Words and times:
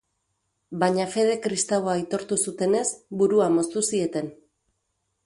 Baina 0.83 1.03
fede 1.15 1.35
kristaua 1.43 1.93
aitortu 1.97 2.37
zutenez, 2.45 2.87
burua 3.21 3.51
moztu 3.59 3.85
zieten. 3.91 4.33